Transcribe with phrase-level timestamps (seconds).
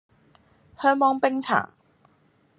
[0.79, 1.69] 香芒冰茶